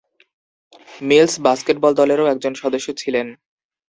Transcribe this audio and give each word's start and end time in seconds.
Mills 1.01 1.33
basketball 1.45 1.91
দলেরও 1.95 2.29
একজন 2.33 2.53
সদস্য 2.61 2.87
ছিলেন। 2.97 3.27